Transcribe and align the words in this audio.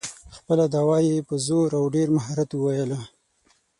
خپله 0.37 0.65
دعوه 0.73 0.97
یې 1.09 1.15
په 1.29 1.35
زور 1.47 1.69
او 1.79 1.85
ډېر 1.95 2.07
مهارت 2.17 2.49
وویله. 2.53 2.99